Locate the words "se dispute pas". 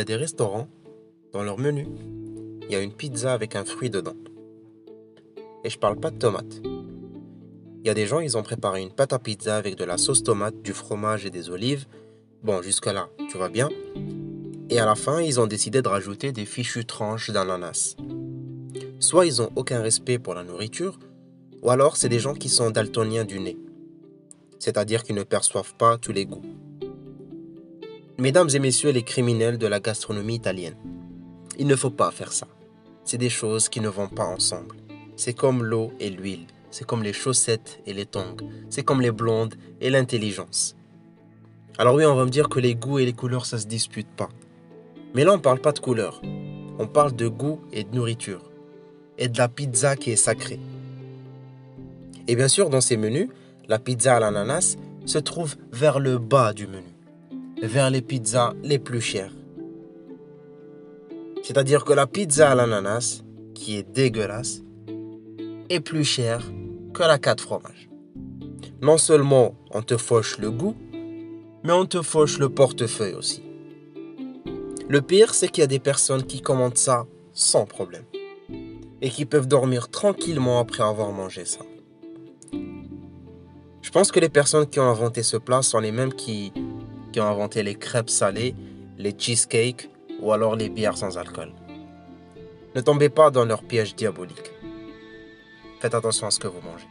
43.58-44.30